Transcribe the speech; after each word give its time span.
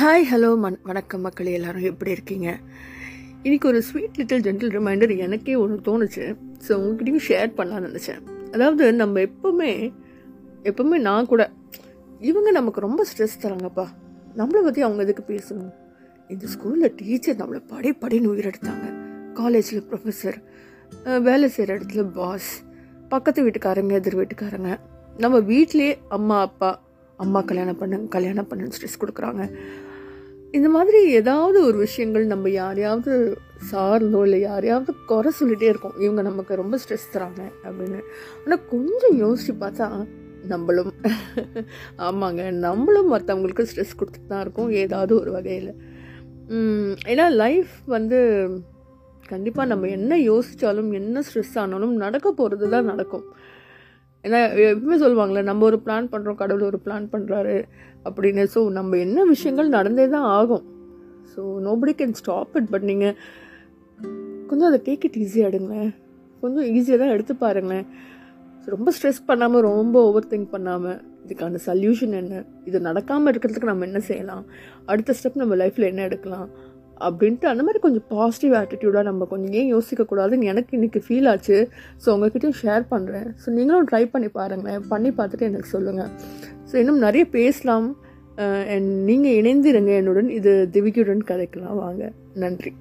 Hi 0.00 0.24
hello 0.30 0.56
மண் 0.62 0.76
வணக்கம் 0.82 1.20
மக்கள் 1.20 1.46
எல்லோரும் 1.46 1.82
எப்படி 1.82 2.10
இருக்கீங்க? 2.10 2.48
இன்னைக்கு 3.42 3.68
ஒரு 3.68 3.82
ஸ்வீட் 3.82 4.18
லிட்டில் 4.18 4.42
ஜென்டில் 4.46 4.72
ரிமைண்டர் 4.74 5.12
எனக்கே 5.16 5.54
ஒன்று 5.54 5.78
தோணுச்சு. 5.88 6.24
ஸோ 6.66 6.70
உங்ககிட்டயும் 6.80 7.24
ஷேர் 7.28 7.50
பண்ணலான்னு 7.56 7.88
நினச்சேன். 7.88 8.20
அதாவது 8.52 8.92
நம்ம 8.92 9.20
எப்போவுமே 9.20 9.92
எப்போவுமே 10.62 10.98
நான் 11.08 11.26
கூட 11.26 11.50
இவங்க 12.20 12.50
நமக்கு 12.50 12.80
ரொம்ப 12.80 13.06
ஸ்ட்ரெஸ் 13.10 13.36
தராங்கப்பா. 13.42 13.86
நம்மளை 14.36 14.62
பற்றி 14.62 14.82
அவங்க 14.82 15.02
எதுக்கு 15.06 15.24
பேசணும்? 15.34 15.74
இந்த 16.28 16.46
ஸ்கூலில் 16.54 16.94
டீச்சர் 17.00 17.40
நம்மளை 17.42 17.62
படி 17.66 17.92
படின்னு 18.04 18.32
உயிரெடுத்தாங்க 18.34 18.86
காலேஜில் 19.40 19.86
ப்ரொஃபஸர் 19.90 20.38
வேலை 21.20 21.48
செய்கிற 21.48 21.78
இடத்துல 21.78 22.04
பாஸ் 22.20 22.50
பக்கத்து 23.08 23.48
வீட்டுக்காரங்க 23.48 24.00
எதிர் 24.02 24.20
வீட்டுக்காரங்க. 24.20 24.72
நம்ம 25.16 25.40
வீட்லேயே 25.52 25.94
அம்மா 26.08 26.40
அப்பா 26.40 26.70
அம்மா 27.24 27.40
கல்யாணம் 27.50 27.80
பண்ண 27.80 28.00
கல்யாணம் 28.16 28.48
பண்ண 28.50 28.70
ஸ்ட்ரெஸ் 28.76 29.00
கொடுக்குறாங்க. 29.02 29.44
இந்த 30.56 30.68
மாதிரி 30.74 31.00
ஏதாவது 31.20 31.58
ஒரு 31.68 31.78
விஷயங்கள் 31.86 32.24
நம்ம 32.32 32.50
யாரையாவது 32.60 33.12
சார்ந்தோ 33.70 34.20
இல்லை 34.26 34.38
யாரையாவது 34.40 34.92
குறை 35.10 35.30
சொல்லிகிட்டே 35.40 35.68
இருக்கோம். 35.72 35.96
இவங்க 36.04 36.22
நமக்கு 36.28 36.60
ரொம்ப 36.62 36.78
ஸ்ட்ரெஸ் 36.82 37.12
தராங்க 37.14 37.42
அப்படின்னு. 37.66 38.00
ஆனால் 38.44 38.64
கொஞ்சம் 38.72 39.16
யோசிச்சு 39.24 39.54
பார்த்தா 39.64 39.88
நம்மளும். 40.52 40.92
ஆமாங்க 42.08 42.42
நம்மளும் 42.66 43.12
மற்றவங்களுக்கு 43.14 43.68
ஸ்ட்ரெஸ் 43.70 43.98
கொடுத்துட்டு 44.00 44.32
தான் 44.32 44.44
இருக்கோம் 44.44 44.70
ஏதாவது 44.84 45.12
ஒரு 45.20 45.30
வகையில். 45.36 45.72
ஏன்னா 47.12 47.26
லைஃப் 47.42 47.72
வந்து 47.96 48.18
கண்டிப்பாக 49.32 49.70
நம்ம 49.72 49.88
என்ன 49.96 50.12
யோசித்தாலும் 50.30 50.90
என்ன 51.00 51.22
ஸ்ட்ரெஸ் 51.28 51.56
ஆனாலும் 51.62 51.94
நடக்க 52.04 52.28
போகிறது 52.32 52.68
தான் 52.74 52.90
நடக்கும். 52.92 53.26
ஏன்னா 54.28 54.40
எப்பவுமே 54.70 54.96
சொல்லுவாங்களே 55.04 55.42
நம்ம 55.50 55.64
ஒரு 55.70 55.78
பிளான் 55.84 56.08
பண்ணுறோம் 56.14 56.40
கடவுள் 56.40 56.68
ஒரு 56.70 56.80
பிளான் 56.86 57.06
பண்ணுறாரு 57.12 57.56
அப்படின்னு. 58.08 58.42
ஸோ 58.54 58.62
நம்ம 58.78 58.98
என்ன 59.06 59.24
விஷயங்கள் 59.34 59.76
நடந்தே 59.76 60.06
தான் 60.16 60.28
ஆகும். 60.38 60.64
So 61.32 61.40
nobody 61.66 61.92
can 62.00 62.18
stop 62.20 62.56
it 62.60 62.70
but 62.74 62.86
நீங்கள் 62.90 63.16
கொஞ்சம் 64.50 64.68
அதை 64.70 64.80
டேக் 64.88 65.04
இட் 65.08 65.18
ஈஸியாக 65.24 65.50
எடுங்களேன் 65.50 65.90
கொஞ்சம் 66.42 66.66
ஈஸியாக 66.76 66.98
தான் 67.02 67.14
எடுத்து 67.14 67.34
பாருங்களேன். 67.44 67.86
ரொம்ப 68.74 68.92
ஸ்ட்ரெஸ் 68.96 69.20
பண்ணாமல் 69.30 69.64
ரொம்ப 69.70 69.96
ஓவர் 70.08 70.30
திங்க் 70.32 70.50
பண்ணாமல் 70.54 70.98
இதுக்கான 71.24 71.60
சல்யூஷன் 71.66 72.14
என்ன? 72.20 72.42
இது 72.68 72.78
நடக்காமல் 72.88 73.30
இருக்கிறதுக்கு 73.32 73.70
நம்ம 73.70 73.86
என்ன 73.88 74.00
செய்யலாம்? 74.10 74.44
அடுத்த 74.92 75.14
ஸ்டெப் 75.18 75.40
நம்ம 75.42 75.56
லைஃப்பில் 75.62 75.90
என்ன 75.90 76.02
எடுக்கலாம்? 76.08 76.48
அப்படின்ட்டு 77.06 77.46
அந்த 77.52 77.62
மாதிரி 77.66 77.80
கொஞ்சம் 77.86 78.06
பாசிட்டிவ் 78.14 78.54
ஆட்டிடியூடாக 78.60 79.04
நம்ம 79.10 79.26
கொஞ்சம் 79.32 79.54
ஏன் 79.60 79.70
யோசிக்கக்கூடாதுன்னு 79.74 80.50
எனக்கு 80.52 80.72
இன்றைக்கி 80.78 81.00
ஃபீல் 81.06 81.30
ஆச்சு. 81.32 81.58
ஸோ 82.02 82.08
உங்ககிட்டயும் 82.16 82.58
ஷேர் 82.62 82.84
பண்ணுறேன் 82.92 83.28
ஸோ 83.44 83.54
நீங்களும் 83.58 83.88
ட்ரை 83.92 84.04
பண்ணி 84.14 84.30
பாருங்கள் 84.38 84.84
பண்ணி 84.92 85.12
பார்த்துட்டு 85.20 85.48
எனக்கு 85.50 85.70
சொல்லுங்கள் 85.76 86.12
ஸோ 86.70 86.76
இன்னும் 86.82 87.04
நிறைய 87.06 87.24
பேசலாம். 87.38 87.88
நீங்கள் 89.08 89.36
இணைந்திருங்க 89.40 89.92
என்னுடன். 90.00 90.28
இது 90.38 90.52
திவிகியுடன் 90.74 91.24
கதைக்கலாம் 91.30 91.80
வாங்க. 91.84 92.12
நன்றி. 92.44 92.72